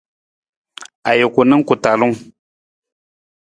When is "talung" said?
1.83-2.15